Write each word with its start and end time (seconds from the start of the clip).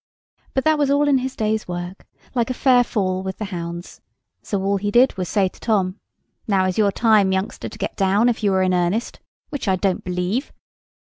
But 0.55 0.63
that 0.63 0.79
was 0.79 0.89
all 0.89 1.07
in 1.07 1.19
his 1.19 1.35
day's 1.35 1.67
work, 1.67 2.07
like 2.33 2.49
a 2.49 2.55
fair 2.55 2.83
fall 2.83 3.21
with 3.21 3.37
the 3.37 3.45
hounds; 3.53 4.01
so 4.41 4.63
all 4.63 4.77
he 4.77 4.89
did 4.89 5.15
was 5.15 5.27
to 5.27 5.31
say 5.33 5.47
to 5.47 5.59
Tom— 5.59 5.99
"Now 6.47 6.65
is 6.65 6.79
your 6.79 6.91
time, 6.91 7.31
youngster, 7.31 7.69
to 7.69 7.77
get 7.77 7.97
down, 7.97 8.27
if 8.27 8.43
you 8.43 8.51
are 8.55 8.63
in 8.63 8.73
earnest, 8.73 9.19
which 9.51 9.67
I 9.67 9.75
don't 9.75 10.03
believe." 10.03 10.51